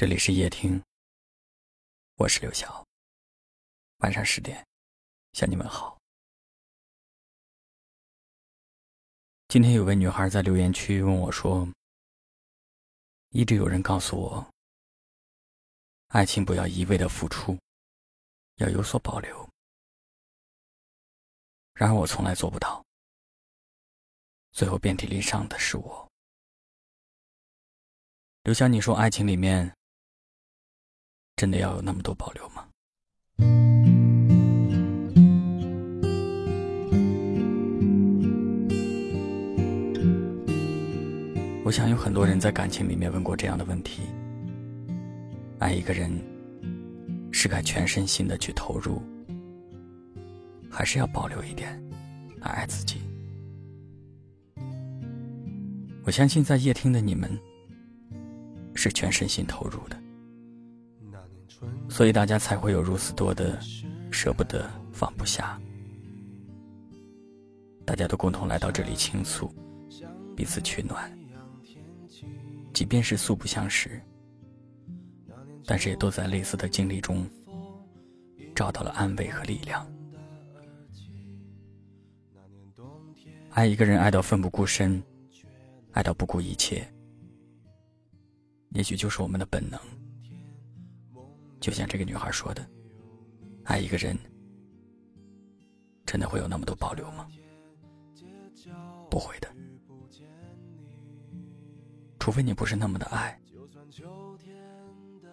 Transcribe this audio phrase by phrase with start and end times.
[0.00, 0.82] 这里是夜听，
[2.14, 2.86] 我是刘晓。
[3.98, 4.66] 晚上十点，
[5.34, 6.00] 向你们好。
[9.48, 11.68] 今天有位女孩在留言区问我说
[13.28, 14.50] ：“一直有人告诉我，
[16.06, 17.58] 爱情不要一味的付出，
[18.54, 19.46] 要有所保留。
[21.74, 22.82] 然而我从来做不到，
[24.52, 26.10] 最后遍体鳞伤的是我。”
[28.44, 29.76] 刘晓，你说爱情里面。
[31.40, 32.66] 真的要有那么多保留吗？
[41.64, 44.02] 我想有很多人在感情里面问过这样的问题：
[45.58, 46.12] 爱一个人，
[47.32, 49.00] 是该全身心的去投入，
[50.68, 51.82] 还是要保留一点
[52.42, 53.00] 来爱自己？
[56.04, 57.30] 我相信在夜听的你们，
[58.74, 59.98] 是全身心投入的。
[61.90, 63.60] 所以大家才会有如此多的
[64.10, 65.60] 舍不得、放不下。
[67.84, 69.52] 大家都共同来到这里倾诉，
[70.36, 71.12] 彼此取暖。
[72.72, 74.00] 即便是素不相识，
[75.66, 77.28] 但是也都在类似的经历中
[78.54, 79.84] 找到了安慰和力量。
[83.50, 85.02] 爱一个人，爱到奋不顾身，
[85.90, 86.86] 爱到不顾一切，
[88.70, 89.78] 也许就是我们的本能。
[91.60, 92.66] 就像这个女孩说的，
[93.64, 94.16] 爱一个人，
[96.06, 97.28] 真的会有那么多保留吗？
[99.10, 99.48] 不会的，
[102.18, 103.38] 除非你不是那么的爱，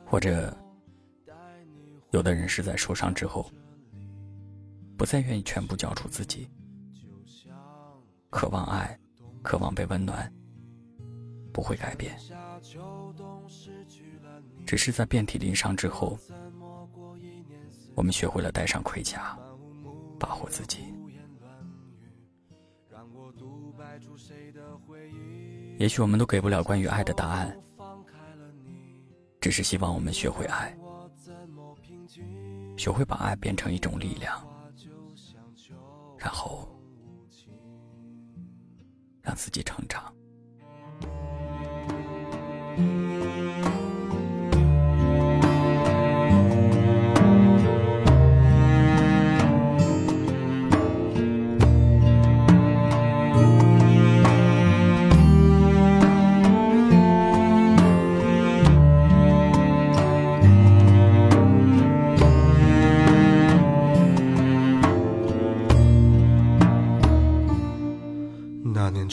[0.06, 0.56] 或者
[2.12, 3.50] 有的人是在受伤之后，
[4.98, 6.50] 不再愿意全部交出自己，
[8.30, 9.00] 渴望爱，
[9.44, 10.32] 渴望被温暖，
[11.58, 12.16] 不会改变。
[14.64, 16.16] 只是在遍体鳞伤之后，
[17.96, 19.36] 我们学会了戴上盔甲，
[20.20, 20.86] 保护自己。
[25.80, 27.60] 也许我们都给不了关于爱的答案，
[29.42, 30.78] 只是希望我们学会爱，
[32.78, 34.48] 学会把爱变成一种力量，
[36.20, 36.70] 然后
[39.24, 40.14] 让自己成长。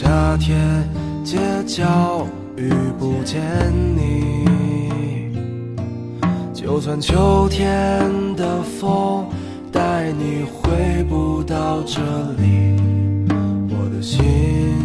[0.00, 0.88] 夏天
[1.24, 2.24] 街角
[2.56, 2.70] 遇
[3.00, 3.42] 不见
[3.96, 4.46] 你，
[6.54, 9.26] 就算秋天的风
[9.72, 12.00] 带你回不到这
[12.40, 12.76] 里，
[13.70, 14.76] 我的心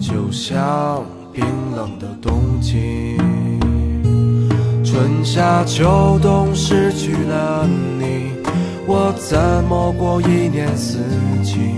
[0.00, 1.44] 就像冰
[1.76, 3.16] 冷的冬季，
[4.82, 7.64] 春夏秋冬失去了
[7.96, 8.32] 你。
[8.88, 9.38] 我怎
[9.68, 10.98] 么过一年四
[11.44, 11.77] 季？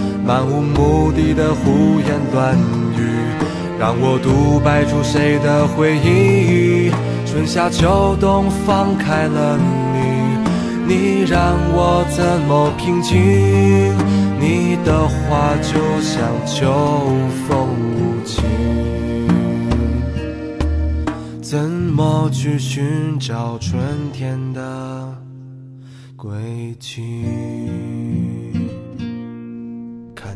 [0.25, 2.57] 漫无目的的胡言乱
[2.95, 3.01] 语，
[3.79, 6.91] 让我独白出谁的回忆？
[7.25, 9.57] 春夏秋冬放开了
[9.93, 13.17] 你，你让我怎么平静？
[14.39, 16.71] 你的话就像秋
[17.47, 18.43] 风无情，
[21.41, 23.79] 怎么去寻找春
[24.11, 25.07] 天的？
[26.17, 28.00] 归期，看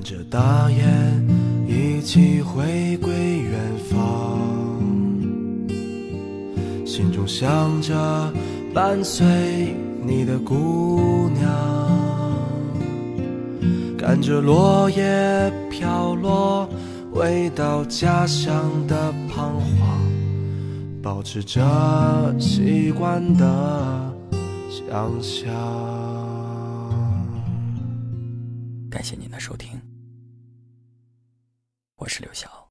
[0.06, 1.28] 着大雁
[1.68, 3.60] 一起回归远
[3.90, 4.40] 方，
[6.86, 8.32] 心中想着
[8.72, 9.26] 伴随
[10.06, 11.50] 你的姑娘，
[13.98, 16.70] 看着落叶飘落，
[17.12, 20.00] 回到家乡的彷徨，
[21.02, 24.14] 保持着习惯的
[24.70, 25.52] 想象。
[28.88, 29.72] 感谢您的收听。
[31.98, 32.65] 我是刘晓。